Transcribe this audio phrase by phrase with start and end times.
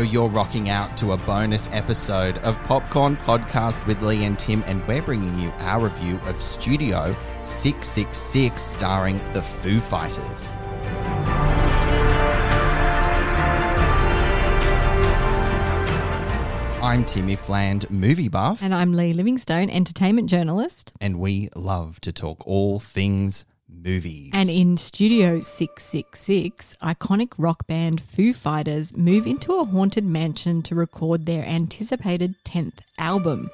[0.00, 4.86] You're rocking out to a bonus episode of Popcorn Podcast with Lee and Tim, and
[4.86, 10.54] we're bringing you our review of Studio 666 starring the Foo Fighters.
[16.82, 20.92] I'm Timmy Fland, movie buff, And I'm Lee Livingstone, entertainment journalist.
[21.00, 24.30] and we love to talk all things movies.
[24.32, 30.74] And in Studio 666, iconic rock band Foo Fighters move into a haunted mansion to
[30.74, 33.50] record their anticipated 10th album.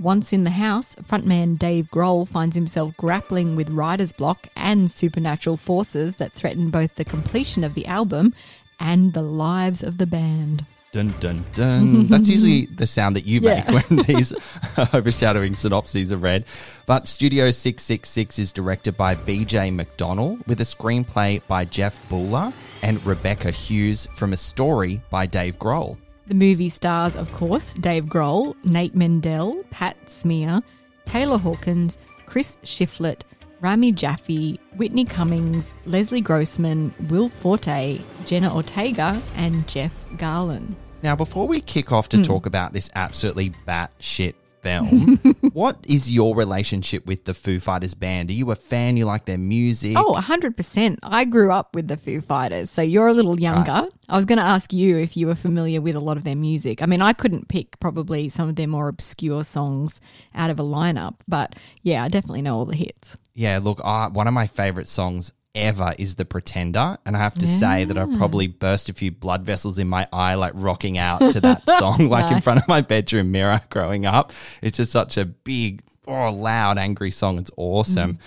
[0.00, 5.56] Once in the house, frontman Dave Grohl finds himself grappling with writer's block and supernatural
[5.56, 8.32] forces that threaten both the completion of the album
[8.78, 10.64] and the lives of the band.
[10.90, 12.06] Dun dun dun.
[12.06, 13.72] That's usually the sound that you make Yeah.
[13.88, 14.32] when these
[14.94, 16.46] overshadowing synopses are read.
[16.86, 23.04] But Studio 666 is directed by BJ McDonnell with a screenplay by Jeff Buhler and
[23.04, 25.98] Rebecca Hughes from a story by Dave Grohl.
[26.26, 30.62] The movie stars, of course, Dave Grohl, Nate Mendel, Pat Smear,
[31.04, 33.22] Taylor Hawkins, Chris Shiflett,
[33.60, 40.74] Rami Jaffee, Whitney Cummings, Leslie Grossman, Will Forte, Jenna Ortega, and Jeff Garlin.
[41.02, 42.22] Now, before we kick off to hmm.
[42.24, 45.16] talk about this absolutely batshit film,
[45.52, 48.30] what is your relationship with the Foo Fighters band?
[48.30, 48.96] Are you a fan?
[48.96, 49.96] You like their music?
[49.96, 50.98] Oh, 100%.
[51.02, 53.88] I grew up with the Foo Fighters, so you're a little younger.
[54.08, 56.36] I was going to ask you if you were familiar with a lot of their
[56.36, 56.82] music.
[56.82, 60.00] I mean, I couldn't pick probably some of their more obscure songs
[60.34, 63.16] out of a lineup, but yeah, I definitely know all the hits.
[63.38, 66.98] Yeah, look, I, one of my favorite songs ever is The Pretender.
[67.06, 70.08] And I have to say that I probably burst a few blood vessels in my
[70.12, 74.06] eye, like rocking out to that song, like in front of my bedroom mirror growing
[74.06, 74.32] up.
[74.60, 77.38] It's just such a big, oh, loud, angry song.
[77.38, 78.14] It's awesome.
[78.14, 78.18] Mm.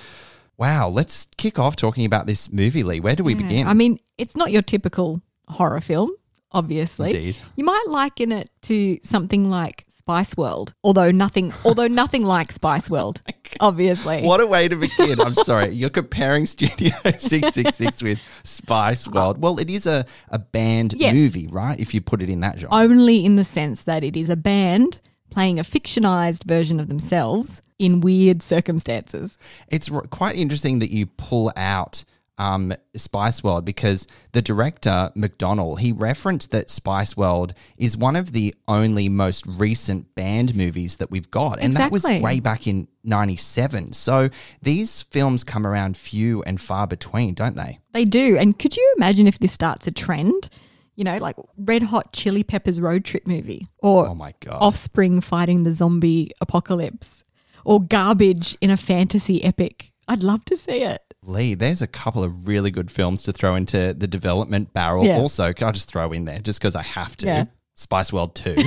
[0.57, 3.01] Wow, let's kick off talking about this movie, Lee.
[3.01, 3.67] Where do we begin?
[3.67, 6.11] I mean, it's not your typical horror film,
[6.53, 7.09] obviously.
[7.09, 7.38] Indeed.
[7.57, 12.89] You might liken it to something like Spice World, although nothing although nothing like Spice
[12.89, 13.22] World,
[13.61, 14.23] obviously.
[14.23, 15.22] What a way to begin.
[15.22, 15.69] I'm sorry.
[15.73, 19.41] You're comparing Studio 666 with Spice World.
[19.41, 21.16] Well, it is a, a band Yes.
[21.16, 21.79] movie, right?
[21.79, 22.75] If you put it in that genre.
[22.75, 24.99] Only in the sense that it is a band
[25.29, 29.38] playing a fictionalized version of themselves in weird circumstances.
[29.69, 32.03] It's r- quite interesting that you pull out
[32.37, 38.31] um, Spice World because the director McDonnell he referenced that Spice World is one of
[38.31, 42.87] the only most recent band movies that we've got, and that was way back in
[43.03, 43.94] '97.
[43.94, 44.30] So
[44.62, 47.80] these films come around few and far between, don't they?
[47.94, 48.38] They do.
[48.38, 50.50] And could you imagine if this starts a trend?
[50.96, 54.58] You know, like Red Hot Chili Peppers road trip movie or Oh my god!
[54.62, 57.24] Offspring fighting the zombie apocalypse
[57.64, 59.92] or Garbage in a fantasy epic.
[60.08, 61.02] I'd love to see it.
[61.24, 65.06] Lee, there's a couple of really good films to throw into the development barrel.
[65.06, 65.20] Yeah.
[65.20, 67.26] Also, can I just throw in there just because I have to?
[67.28, 67.46] Yeah.
[67.76, 68.58] Spice World 2.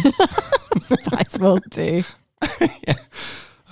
[0.81, 2.03] Spice World too.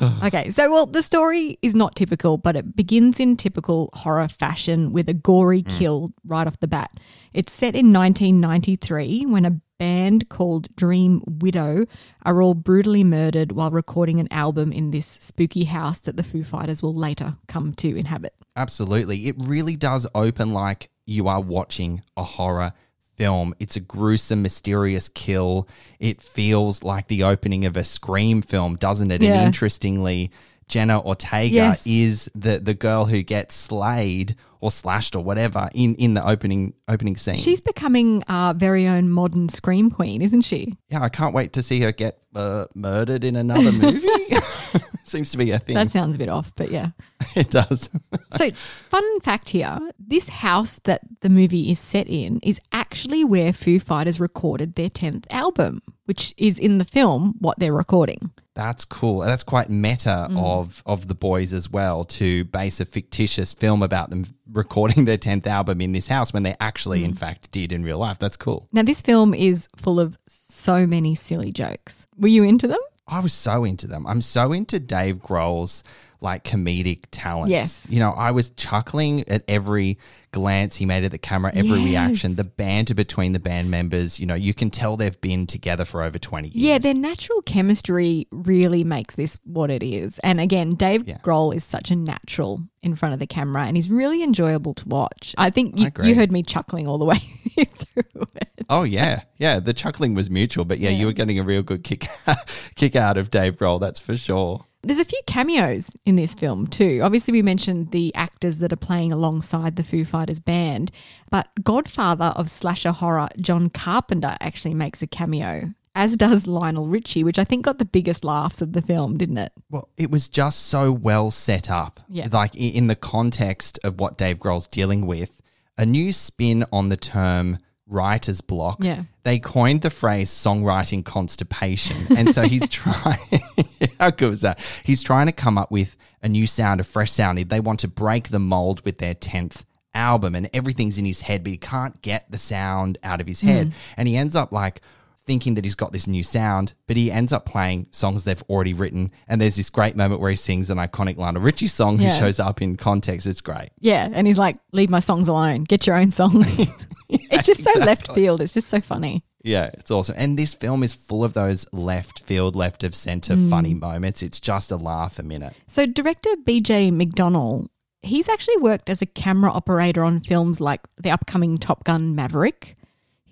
[0.00, 0.26] Uh-huh.
[0.26, 4.92] okay, so well, the story is not typical, but it begins in typical horror fashion
[4.92, 5.78] with a gory mm.
[5.78, 6.90] kill right off the bat.
[7.32, 11.86] It's set in 1993 when a band called Dream Widow
[12.24, 16.44] are all brutally murdered while recording an album in this spooky house that the Foo
[16.44, 18.34] Fighters will later come to inhabit.
[18.54, 19.26] Absolutely.
[19.26, 22.74] It really does open like you are watching a horror
[23.16, 23.54] film.
[23.58, 25.68] It's a gruesome, mysterious kill.
[25.98, 29.22] It feels like the opening of a Scream film, doesn't it?
[29.22, 29.34] Yeah.
[29.34, 30.30] And interestingly,
[30.72, 31.86] Jenna Ortega Yes.
[31.86, 36.72] is the, the girl who gets slayed or slashed or whatever in, in the opening
[36.88, 37.36] opening scene.
[37.36, 40.78] She's becoming our very own modern Scream Queen, isn't she?
[40.88, 44.08] yeah, I can't wait to see her get uh, murdered in another movie.
[45.04, 45.74] Seems to be a thing.
[45.74, 46.92] That sounds a bit off, but yeah.
[47.36, 47.90] it does.
[48.36, 48.48] So,
[48.88, 53.78] fun fact here this house that the movie is set in is actually where Foo
[53.78, 58.30] Fighters recorded their 10th album, which is in the film what they're recording.
[58.54, 59.20] That's cool.
[59.20, 60.38] That's quite meta Mm.
[60.42, 65.16] of of the boys as well to base a fictitious film about them recording their
[65.16, 67.04] tenth album in this house when they actually, Mm.
[67.06, 68.18] in fact, did in real life.
[68.18, 68.68] That's cool.
[68.72, 72.06] Now, this film is full of so many silly jokes.
[72.18, 72.80] Were you into them?
[73.08, 74.06] I was so into them.
[74.06, 75.82] I'm so into Dave Grohl's
[76.22, 77.50] like comedic talents.
[77.50, 77.86] Yes.
[77.90, 79.98] You know, I was chuckling at every
[80.32, 81.84] glance he made at the camera, every Yes.
[82.10, 84.18] reaction, the banter between the band members.
[84.18, 86.56] You know, you can tell they've been together for over 20 years.
[86.56, 90.18] Yeah, their natural chemistry really makes this what it is.
[90.20, 91.18] And again, Dave Yeah.
[91.18, 94.88] Grohl is such a natural in front of the camera and he's really enjoyable to
[94.88, 95.34] watch.
[95.36, 96.08] I think you, agree.
[96.08, 97.18] you heard me chuckling all the way
[97.56, 98.48] through it.
[98.70, 99.60] Oh yeah, yeah.
[99.60, 100.98] The chuckling was mutual, but yeah, Yeah.
[100.98, 102.06] you were getting a real good kick
[102.74, 103.78] kick out of Dave Grohl.
[103.80, 104.64] That's for sure.
[104.84, 107.00] There's a few cameos in this film too.
[107.04, 110.90] Obviously, we mentioned the actors that are playing alongside the Foo Fighters band,
[111.30, 117.22] but Godfather of slasher horror John Carpenter actually makes a cameo, as does Lionel Richie,
[117.22, 119.52] which I think got the biggest laughs of the film, didn't it?
[119.70, 122.00] Well, it was just so well set up.
[122.08, 122.26] Yeah.
[122.32, 125.40] Like in the context of what Dave Grohl's dealing with,
[125.78, 128.78] a new spin on the term writer's block.
[128.80, 129.04] Yeah.
[129.24, 132.06] They coined the phrase songwriting constipation.
[132.16, 133.18] And so he's trying,
[134.00, 134.60] how good was that?
[134.84, 137.38] He's trying to come up with a new sound, a fresh sound.
[137.38, 139.64] They want to break the mold with their 10th
[139.94, 143.40] album and everything's in his head, but he can't get the sound out of his
[143.40, 143.68] head.
[143.68, 143.72] Mm.
[143.96, 144.80] And he ends up like,
[145.24, 148.72] thinking that he's got this new sound, but he ends up playing songs they've already
[148.72, 149.10] written.
[149.28, 152.14] And there's this great moment where he sings an iconic Lionel Richie song Yeah.
[152.14, 153.26] who shows up in context.
[153.26, 153.70] It's great.
[153.80, 155.64] Yeah, and he's like, "Leave my songs alone.
[155.64, 156.44] Get your own song."
[157.08, 158.40] it's just so left field.
[158.40, 159.24] It's just so funny.
[159.44, 160.14] Yeah, it's awesome.
[160.16, 163.50] And this film is full of those left field, left of center Mm.
[163.50, 164.22] funny moments.
[164.22, 165.54] It's just a laugh a minute.
[165.66, 167.66] So, director BJ McDonnell,
[168.02, 172.76] he's actually worked as a camera operator on films like the upcoming Top Gun Maverick.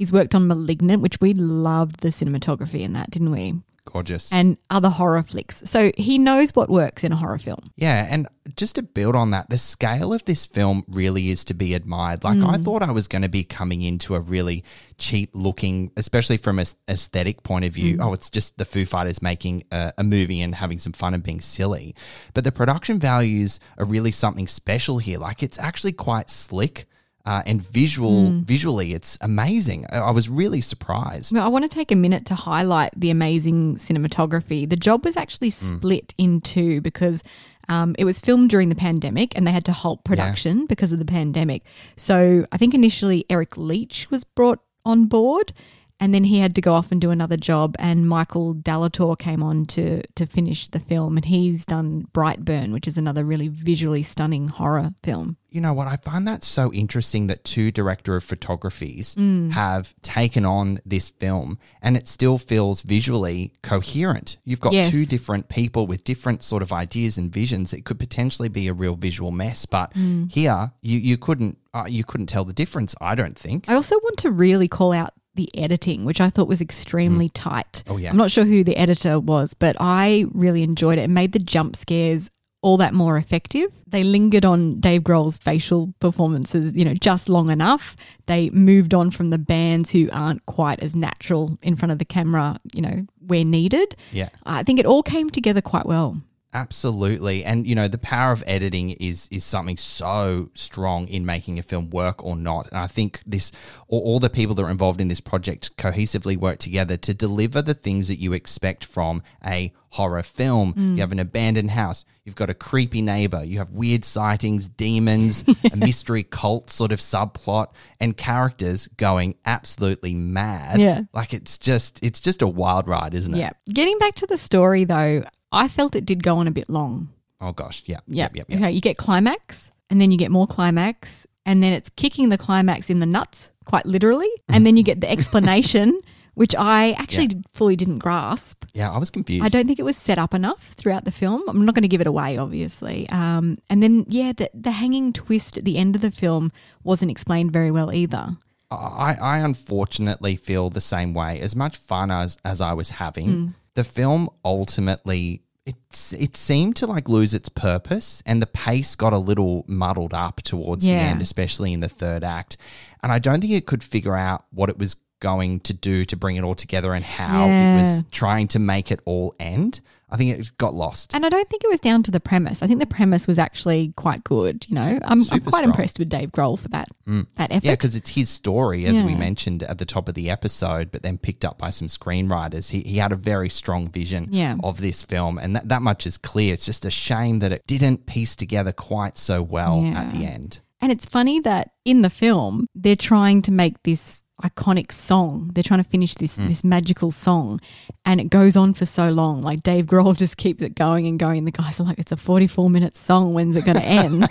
[0.00, 3.56] He's worked on Malignant, which we loved the cinematography in that, didn't we?
[3.84, 4.32] Gorgeous.
[4.32, 5.60] And other horror flicks.
[5.66, 7.70] So he knows what works in a horror film.
[7.76, 8.26] Yeah, and
[8.56, 12.24] just to build on that, the scale of this film really is to be admired.
[12.24, 12.64] Like I mm.
[12.64, 14.64] thought I was going to be coming into a really
[14.96, 17.98] cheap looking, especially from an aesthetic point of view.
[17.98, 18.06] Mm.
[18.06, 21.22] Oh, it's just the Foo Fighters making a, a movie and having some fun and
[21.22, 21.94] being silly.
[22.32, 25.18] But the production values are really something special here.
[25.18, 26.86] Like it's actually quite slick.
[27.30, 29.86] Uh, and visual, visually, it's amazing.
[29.92, 31.32] I, I was really surprised.
[31.32, 34.68] Now, I want to take a minute to highlight the amazing cinematography.
[34.68, 37.22] The job was actually split in two because
[37.68, 40.98] um, it was filmed during the pandemic and they had to halt production because of
[40.98, 41.62] the pandemic.
[41.94, 45.52] So I think initially Eric Leach was brought on board
[46.00, 49.42] and then he had to go off and do another job and Michael Dallatorre came
[49.42, 54.02] on to to finish the film and he's done Brightburn which is another really visually
[54.02, 55.36] stunning horror film.
[55.52, 55.88] you know what?
[55.88, 59.50] I find that so interesting that two director of photographies Mm.
[59.52, 64.36] have taken on this film and it still feels visually coherent.
[64.44, 64.90] You've got Yes.
[64.90, 67.72] two different people with different sort of ideas and visions.
[67.72, 70.30] It could potentially be a real visual mess, but Mm.
[70.32, 72.94] here you you couldn't uh, you couldn't tell the difference.
[73.00, 73.68] I don't think.
[73.68, 77.32] I also want to really call out the editing, which I thought was extremely mm.
[77.34, 77.84] tight.
[77.86, 78.10] Oh, yeah.
[78.10, 81.02] I'm not sure who the editor was, but I really enjoyed it.
[81.02, 82.30] It made the jump scares
[82.62, 83.70] all that more effective.
[83.86, 87.96] They lingered on Dave Grohl's facial performances, you know, just long enough.
[88.26, 92.04] They moved on from the bands who aren't quite as natural in front of the
[92.04, 93.96] camera, you know, where needed.
[94.12, 94.28] Yeah.
[94.44, 96.20] I think it all came together quite well.
[96.52, 97.44] Absolutely.
[97.44, 101.62] And you know, the power of editing is is something so strong in making a
[101.62, 102.68] film work or not.
[102.68, 103.52] And I think this
[103.86, 107.62] all, all the people that are involved in this project cohesively work together to deliver
[107.62, 110.74] the things that you expect from a horror film.
[110.74, 110.94] Mm.
[110.94, 115.44] You have an abandoned house, you've got a creepy neighbor, you have weird sightings, demons,
[115.72, 117.68] a mystery cult sort of subplot
[118.00, 120.80] and characters going absolutely mad.
[120.80, 121.02] Yeah.
[121.12, 123.38] Like it's just it's just a wild ride, isn't it?
[123.38, 123.50] Yeah.
[123.68, 127.08] Getting back to the story though, I felt it did go on a bit long.
[127.40, 128.36] Oh gosh, yeah, Yep.
[128.36, 128.58] yep, yep, yep.
[128.60, 132.38] Okay, you get climax, and then you get more climax, and then it's kicking the
[132.38, 135.98] climax in the nuts, quite literally, and then you get the explanation,
[136.34, 137.40] which I actually Yeah.
[137.54, 138.64] fully didn't grasp.
[138.74, 139.44] Yeah, I was confused.
[139.44, 141.42] I don't think it was set up enough throughout the film.
[141.48, 143.08] I'm not going to give it away, obviously.
[143.08, 146.52] Um, and then, yeah, the, the hanging twist at the end of the film
[146.84, 148.36] wasn't explained very well either.
[148.70, 151.40] I, I unfortunately feel the same way.
[151.40, 153.54] As much fun as, as I was having, Mm.
[153.74, 159.12] The film ultimately it's it seemed to like lose its purpose and the pace got
[159.12, 162.56] a little muddled up towards the end, especially in the third act.
[163.02, 166.16] And I don't think it could figure out what it was going to do to
[166.16, 167.76] bring it all together and how Yeah.
[167.76, 169.80] it was trying to make it all end.
[170.10, 171.14] I think it got lost.
[171.14, 172.62] And I don't think it was down to the premise.
[172.62, 174.66] I think the premise was actually quite good.
[174.68, 175.64] You know, I'm, I'm quite strong.
[175.64, 177.26] impressed with Dave Grohl for that mm.
[177.36, 177.64] that effort.
[177.64, 181.02] Yeah, because it's his story, as we mentioned at the top of the episode, but
[181.02, 182.70] then picked up by some screenwriters.
[182.70, 184.56] He, he had a very strong vision Yeah.
[184.62, 186.54] of this film, and that, that much is clear.
[186.54, 190.60] It's just a shame that it didn't piece together quite so well at the end.
[190.80, 195.50] And it's funny that in the film, they're trying to make this iconic song.
[195.54, 196.48] They're trying to finish this Hmm.
[196.48, 197.60] this magical song,
[198.04, 199.42] and it goes on for so long.
[199.42, 201.44] Like Dave Grohl just keeps it going and going.
[201.44, 203.34] The guys are like, "It's a forty four minute song.
[203.34, 204.28] When's it going to end?"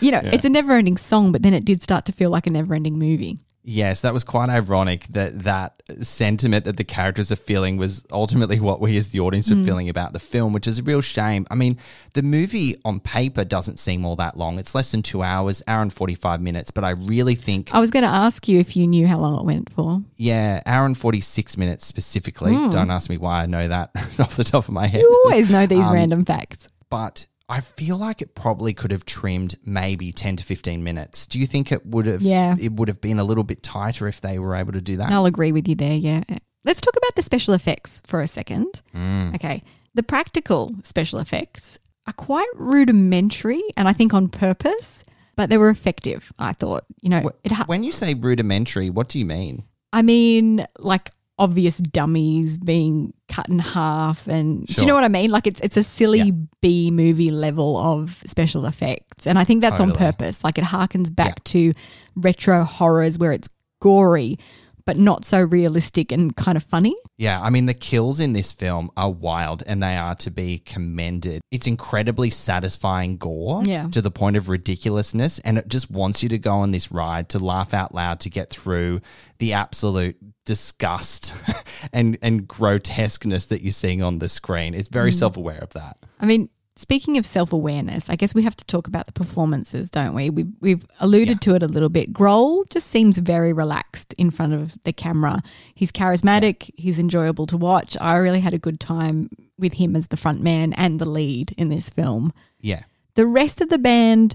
[0.00, 2.46] you know, it's a never ending song, but then it did start to feel like
[2.46, 3.38] a never ending movie.
[3.62, 8.58] Yes, that was quite ironic that that sentiment that the characters are feeling was ultimately
[8.58, 9.60] what we as the audience Hmm.
[9.60, 11.46] are feeling about the film, which is a real shame.
[11.50, 11.76] I mean,
[12.14, 14.58] the movie on paper doesn't seem all that long.
[14.58, 17.90] It's less than two hours, hour and 45 minutes, but I really think I was
[17.90, 20.00] going to ask you if you knew how long it went for.
[20.16, 22.54] Yeah, hour and 46 minutes specifically.
[22.54, 22.70] Hmm.
[22.70, 25.02] Don't ask me why I know that off the top of my head.
[25.02, 26.68] You always know these Um, random facts.
[26.88, 31.26] But I feel like it probably could have trimmed maybe 10 to 15 minutes.
[31.26, 32.54] Do you think it would have Yeah.
[32.58, 35.10] it would have been a little bit tighter if they were able to do that?
[35.10, 35.94] I'll agree with you there.
[35.96, 36.22] Yeah.
[36.64, 38.82] Let's talk about the special effects for a second.
[38.94, 39.34] Mm.
[39.34, 39.62] Okay.
[39.94, 45.04] The practical special effects are quite rudimentary and I think on purpose,
[45.36, 46.84] but they were effective, I thought.
[47.00, 49.64] You know, ha- when you say rudimentary, what do you mean?
[49.92, 55.08] I mean, like obvious dummies being cut in half and do you know what I
[55.08, 55.30] mean?
[55.30, 56.32] Like it's it's a silly Yeah.
[56.60, 59.26] B movie level of special effects.
[59.26, 60.44] And I think that's on purpose.
[60.44, 61.72] Like it harkens back to
[62.14, 63.48] retro horrors where it's
[63.80, 64.38] gory
[64.84, 66.94] but not so realistic and kind of funny.
[67.18, 70.58] Yeah, I mean, the kills in this film are wild and they are to be
[70.58, 71.40] commended.
[71.50, 73.88] It's incredibly satisfying gore Yeah.
[73.88, 77.28] to the point of ridiculousness, and it just wants you to go on this ride
[77.30, 79.00] to laugh out loud to get through
[79.38, 81.32] the absolute disgust
[81.92, 84.74] and, and grotesqueness that you're seeing on the screen.
[84.74, 84.92] It's Mm.
[84.92, 85.96] very self aware of that.
[86.20, 86.48] I mean,
[86.80, 90.30] speaking of self awareness, I guess we have to talk about the performances, don't we?
[90.30, 92.12] We've, we've alluded to it a little bit.
[92.12, 95.42] Grohl just seems very relaxed in front of the camera.
[95.74, 97.96] He's charismatic, he's enjoyable to watch.
[98.00, 101.54] I really had a good time with him as the front man and the lead
[101.58, 102.32] in this film.
[102.60, 102.84] Yeah.
[103.14, 104.34] The rest of the band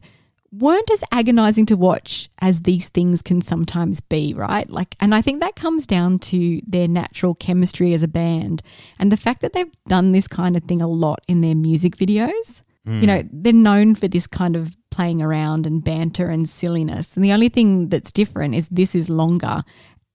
[0.52, 4.70] weren't as agonizing to watch as these things can sometimes be, right?
[4.70, 8.62] Like, and I think that comes down to their natural chemistry as a band
[9.00, 11.98] and the fact that they've done this kind of thing a lot in their music
[11.98, 12.62] videos.
[12.86, 13.02] Hmm.
[13.02, 17.16] You know, they're known for this kind of playing around and banter and silliness.
[17.16, 19.62] And the only thing that's different is this is longer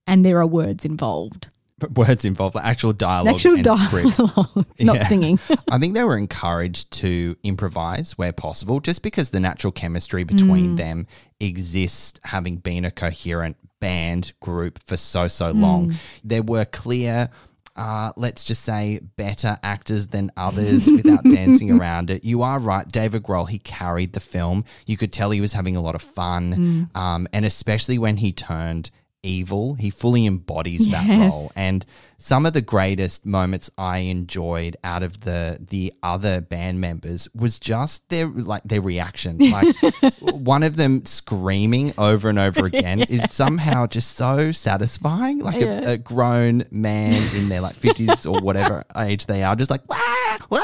[0.06, 1.49] and there are words involved.
[1.80, 4.16] But words involved, like actual dialogue Actual and script.
[4.16, 5.06] dialogue, not Yeah.
[5.06, 5.38] singing.
[5.70, 10.76] I think they were encouraged to improvise where possible, just because the natural chemistry between
[10.76, 11.06] them
[11.40, 15.94] exists, having been a coherent band group for so, so long.
[16.22, 17.30] There were clear.
[17.76, 22.25] Uh, let's just say better actors than others without dancing around it.
[22.25, 22.87] You are right.
[22.87, 24.64] David Grohl, he carried the film.
[24.87, 26.90] You could tell he was having a lot of fun.
[26.94, 28.90] Um, and especially when he turned
[29.22, 31.52] evil, he fully embodies that role.
[31.56, 31.84] And
[32.18, 37.58] some of the greatest moments I enjoyed out of the the other band members was
[37.58, 39.38] just their like their reaction.
[39.38, 39.74] Like
[40.20, 45.38] one of them screaming over and over again is somehow just so satisfying.
[45.38, 49.70] Like a, a grown man in their like fifties or whatever age they are, just
[49.70, 50.60] like wah, wah.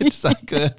[0.00, 0.74] it's so good.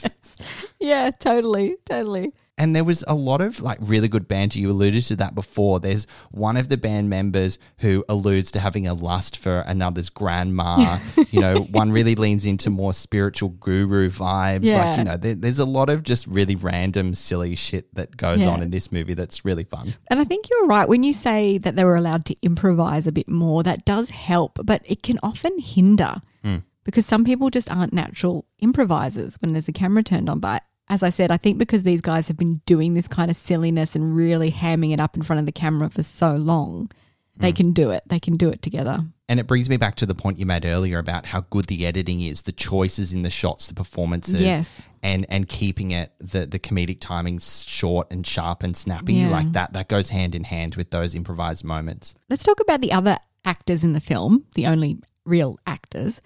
[0.79, 2.33] yeah, totally, totally.
[2.59, 4.59] And there was a lot of like really good banter.
[4.59, 5.79] You alluded to that before.
[5.79, 10.99] There's one of the band members who alludes to having a lust for another's grandma.
[11.31, 14.65] you know, one really leans into more spiritual guru vibes.
[14.65, 14.89] Yeah.
[14.89, 18.41] Like, you know, there, there's a lot of just really random, silly shit that goes
[18.41, 18.49] Yeah.
[18.49, 19.95] on in this movie that's really fun.
[20.09, 23.13] And I think you're right when you say that they were allowed to improvise a
[23.13, 23.63] bit more.
[23.63, 26.57] That does help, but it can often hinder hmm.
[26.83, 30.39] because some people just aren't natural improvisers when there's a camera turned on.
[30.39, 33.37] But as I said, I think because these guys have been doing this kind of
[33.37, 36.89] silliness and really hamming it up in front of the camera for so long,
[37.37, 38.03] they can do it.
[38.07, 38.99] They can do it together.
[39.29, 41.85] And it brings me back to the point you made earlier about how good the
[41.85, 44.81] editing is, the choices in the shots, the performances, Yes.
[45.03, 49.29] and and keeping it the the comedic timing short and sharp and snappy Yeah.
[49.29, 49.71] like that.
[49.73, 52.13] That goes hand in hand with those improvised moments.
[52.29, 56.19] Let's talk about the other actors in the film, the only real actors.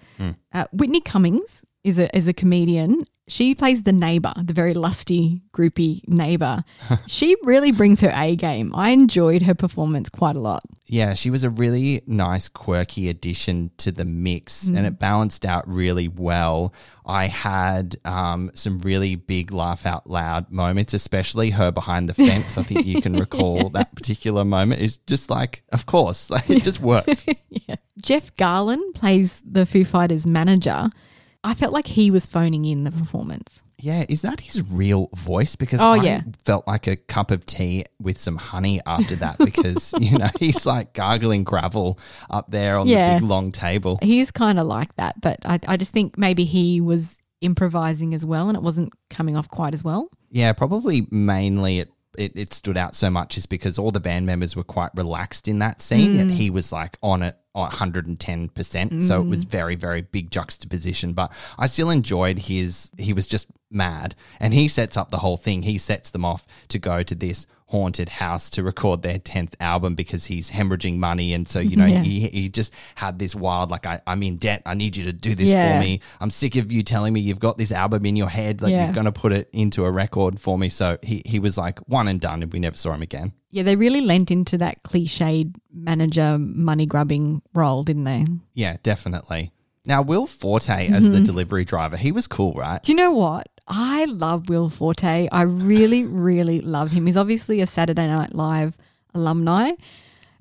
[0.52, 3.04] Uh, Whitney Cummings is a is a comedian.
[3.26, 6.62] She plays the neighbor, the very lusty, groupie neighbor.
[7.06, 8.70] she really brings her A game.
[8.74, 10.62] I enjoyed her performance quite a lot.
[10.84, 15.66] Yeah, she was a really nice, quirky addition to the mix, and it balanced out
[15.66, 16.74] really well.
[17.06, 22.58] I had um, some really big laugh out loud moments, especially her behind the fence.
[22.58, 24.82] I think you can recall that particular moment.
[24.82, 27.26] It's just like, of course, like, it just worked.
[27.98, 30.90] Jeff Garlin plays the Foo Fighters manager.
[31.44, 33.60] I felt like he was phoning in the performance.
[33.78, 35.56] Yeah, is that his real voice?
[35.56, 36.22] Because Oh, I yeah.
[36.44, 40.64] felt like a cup of tea with some honey after that because, you know, he's
[40.64, 41.98] like gargling gravel
[42.30, 43.14] up there on Yeah.
[43.14, 43.98] the big long table.
[44.00, 48.14] He is kind of like that, but I, I just think maybe he was improvising
[48.14, 50.08] as well and it wasn't coming off quite as well.
[50.30, 54.26] Yeah, probably mainly it, it, it stood out so much is because all the band
[54.26, 56.34] members were quite relaxed in that scene and mm.
[56.34, 59.02] he was like on it on 110%.
[59.04, 59.48] So it was mm.
[59.48, 61.12] very, very big juxtaposition.
[61.12, 64.14] But I still enjoyed his, he was just mad.
[64.40, 65.62] And he sets up the whole thing.
[65.62, 69.96] He sets them off to go to this haunted house to record their 10th album
[69.96, 71.34] because he's hemorrhaging money.
[71.34, 72.02] And so, you know, Yeah.
[72.04, 74.62] he, he just had this wild, like, I, I'm in debt.
[74.64, 75.80] I need you to do this Yeah.
[75.80, 75.98] for me.
[76.20, 78.62] I'm sick of you telling me you've got this album in your head.
[78.62, 78.84] Like, Yeah.
[78.84, 80.68] you're going to put it into a record for me.
[80.68, 83.32] So he, he was like one and done, and we never saw him again.
[83.50, 88.24] Yeah, they really lent into that cliched manager money grubbing role, didn't they?
[88.52, 89.52] Yeah, definitely.
[89.84, 91.24] Now, Will Forte as the mm-hmm.
[91.24, 92.82] delivery driver, he was cool, right?
[92.82, 93.48] Do you know what?
[93.66, 95.28] I love Will Forte.
[95.30, 97.06] I really, really love him.
[97.06, 98.76] He's obviously a Saturday Night Live
[99.14, 99.72] alumni.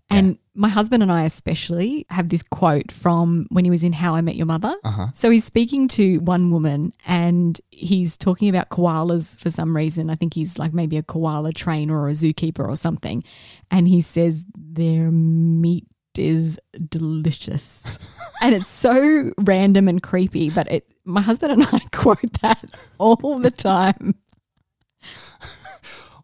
[0.09, 4.13] And my husband and I, especially, have this quote from when he was in How
[4.13, 4.75] I Met Your Mother.
[4.83, 5.07] Uh-huh.
[5.13, 10.09] So he's speaking to one woman and he's talking about koalas for some reason.
[10.09, 13.23] I think he's like maybe a koala trainer or a zookeeper or something.
[13.71, 16.59] And he says, Their meat is
[16.89, 17.97] delicious.
[18.41, 22.63] and it's so random and creepy, but it my husband and I quote that
[22.97, 24.15] all the time.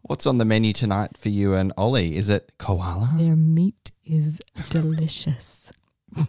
[0.02, 2.16] What's on the menu tonight for you and Ollie?
[2.16, 3.10] Is it koala?
[3.16, 5.72] Their meat is delicious.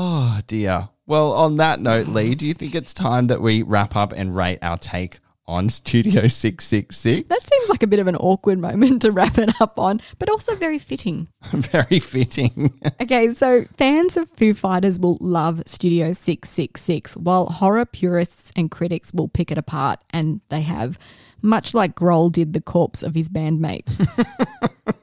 [0.00, 0.90] Oh, dear.
[1.08, 4.36] Well, on that note, Lee, do you think it's time that we wrap up and
[4.36, 5.18] rate our take
[5.48, 7.28] on Studio 666?
[7.28, 10.28] That seems like a bit of an awkward moment to wrap it up on, but
[10.28, 11.28] also very fitting.
[11.52, 12.78] Very fitting.
[13.00, 19.14] Okay, so fans of Foo Fighters will love Studio 666, while horror purists and critics
[19.14, 20.98] will pick it apart, and they have,
[21.40, 23.86] much like Grohl did the corpse of his bandmate.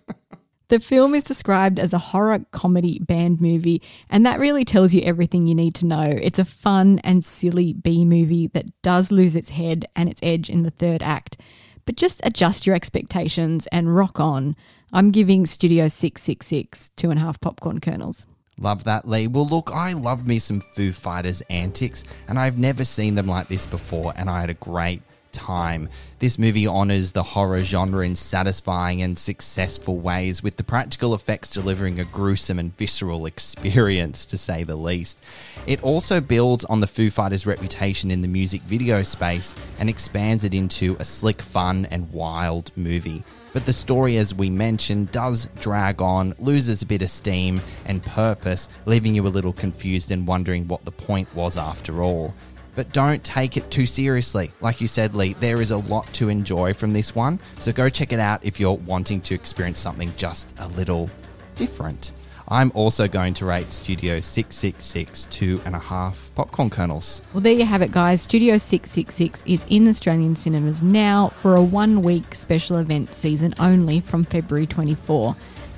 [0.67, 5.01] the film is described as a horror comedy band movie, and that really tells you
[5.01, 6.17] everything you need to know.
[6.21, 10.49] It's a fun and silly B movie that does lose its head and its edge
[10.49, 11.38] in the third act.
[11.86, 14.56] But just adjust your expectations and rock on.
[14.91, 18.25] I'm giving Studio 666 two and a half popcorn kernels.
[18.60, 19.28] Love that, Lee.
[19.28, 23.49] Well, look, I love me some Foo Fighters antics, and I've never seen them like
[23.49, 25.01] this before, and I had a great
[25.36, 25.89] time.
[26.19, 31.52] This movie honors the horror genre in satisfying and successful ways, with the practical effects
[31.52, 35.21] delivering a gruesome and visceral experience, to say the least.
[35.67, 40.43] It also builds on the Foo Fighters' reputation in the music video space and expands
[40.43, 43.24] it into a slick, fun, and wild movie.
[43.52, 48.04] But the story, as we mentioned, does drag on, loses a bit of steam and
[48.04, 52.34] purpose, leaving you a little confused and wondering what the point was after all.
[52.76, 54.52] But don't take it too seriously.
[54.62, 57.90] Like you said, Lee, there is a lot to enjoy from this one, so go
[57.90, 61.10] check it out if you're wanting to experience something just a little
[61.56, 62.12] different.
[62.48, 67.24] I'm also going to rate Studio 666 two and a half popcorn kernels.
[67.34, 68.22] Well, there you have it, guys.
[68.22, 74.00] Studio 666 is in Australian cinemas now for a one week special event season only
[74.00, 75.36] from February 24.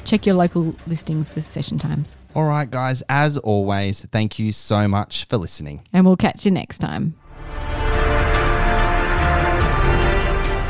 [0.07, 2.15] Check your local listings for session times.
[2.33, 5.81] All right, guys, as always, thank you so much for listening.
[5.91, 7.15] And we'll catch you next time.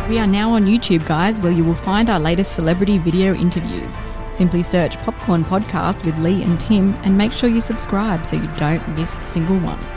[0.10, 4.00] We are now on YouTube, guys, where you will find our latest celebrity video interviews.
[4.34, 8.50] Simply search Popcorn Podcast with Lee and Tim and make sure you subscribe so you
[8.58, 9.97] don't miss a single one.